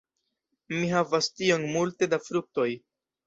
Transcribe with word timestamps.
Mi 0.77 0.87
havas 0.93 1.29
tiom 1.41 1.67
multe 1.75 2.09
da 2.15 2.21
fruktoj. 2.31 2.67